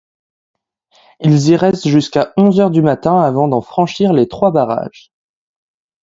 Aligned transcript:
Ils 1.19 1.49
y 1.49 1.55
restent 1.55 1.87
jusqu’à 1.87 2.33
onze 2.35 2.59
heures 2.59 2.71
du 2.71 2.81
matin 2.81 3.21
avant 3.21 3.47
d'en 3.47 3.61
franchir 3.61 4.13
les 4.13 4.27
trois 4.27 4.49
barrages. 4.49 5.11